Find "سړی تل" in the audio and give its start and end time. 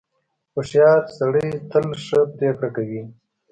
1.17-1.83